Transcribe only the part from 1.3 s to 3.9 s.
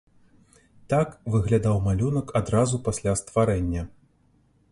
выглядаў малюнак адразу пасля стварэння.